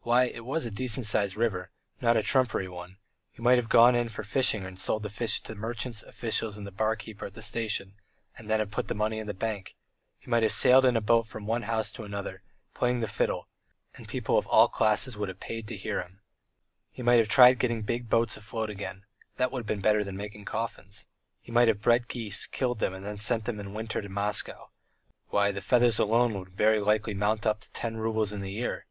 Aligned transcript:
Why, 0.00 0.24
it 0.24 0.44
was 0.44 0.66
a 0.66 0.72
decent 0.72 1.06
sized 1.06 1.36
river, 1.36 1.70
not 2.00 2.16
a 2.16 2.22
trumpery 2.24 2.66
one; 2.66 2.96
he 3.30 3.40
might 3.42 3.58
have 3.58 3.68
gone 3.68 3.94
in 3.94 4.08
for 4.08 4.24
fishing 4.24 4.64
and 4.66 4.76
sold 4.76 5.04
the 5.04 5.08
fish 5.08 5.40
to 5.42 5.54
merchants, 5.54 6.02
officials, 6.02 6.56
and 6.56 6.66
the 6.66 6.72
bar 6.72 6.96
keeper 6.96 7.26
at 7.26 7.34
the 7.34 7.42
station, 7.42 7.94
and 8.36 8.50
then 8.50 8.58
have 8.58 8.72
put 8.72 8.92
money 8.96 9.20
in 9.20 9.28
the 9.28 9.34
bank; 9.34 9.76
he 10.18 10.28
might 10.28 10.42
have 10.42 10.50
sailed 10.50 10.84
in 10.84 10.96
a 10.96 11.00
boat 11.00 11.28
from 11.28 11.46
one 11.46 11.62
house 11.62 11.92
to 11.92 12.02
another, 12.02 12.42
playing 12.74 12.98
the 12.98 13.06
fiddle, 13.06 13.46
and 13.94 14.08
people 14.08 14.36
of 14.36 14.48
all 14.48 14.66
classes 14.66 15.16
would 15.16 15.28
have 15.28 15.38
paid 15.38 15.68
to 15.68 15.76
hear 15.76 16.02
him; 16.02 16.22
he 16.90 17.00
might 17.04 17.20
have 17.20 17.28
tried 17.28 17.60
getting 17.60 17.82
big 17.82 18.08
boats 18.10 18.36
afloat 18.36 18.70
again 18.70 19.04
that 19.36 19.52
would 19.52 19.64
be 19.64 19.76
better 19.76 20.02
than 20.02 20.16
making 20.16 20.44
coffins; 20.44 21.06
he 21.40 21.52
might 21.52 21.68
have 21.68 21.80
bred 21.80 22.08
geese, 22.08 22.46
killed 22.46 22.80
them 22.80 22.92
and 22.92 23.20
sent 23.20 23.44
them 23.44 23.60
in 23.60 23.66
the 23.66 23.72
winter 23.72 24.02
to 24.02 24.08
Moscow 24.08 24.70
Why, 25.28 25.52
the 25.52 25.60
feathers 25.60 26.00
alone 26.00 26.34
would 26.36 26.48
very 26.48 26.80
likely 26.80 27.14
mount 27.14 27.46
up 27.46 27.60
to 27.60 27.70
ten 27.70 27.96
roubles 27.96 28.32
in 28.32 28.40
the 28.40 28.50
year. 28.50 28.84